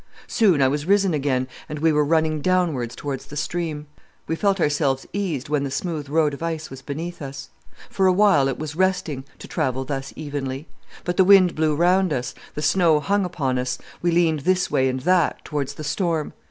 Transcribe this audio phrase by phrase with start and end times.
[0.25, 3.85] "Soon I was risen again, and we were running downwards towards the stream.
[4.25, 7.49] We felt ourselves eased when the smooth road of ice was beneath us.
[7.87, 10.67] For a while it was resting, to travel thus evenly.
[11.03, 14.71] But the wind blew round us, the snow hung upon us, we leaned us this
[14.71, 16.33] way and that, towards the storm.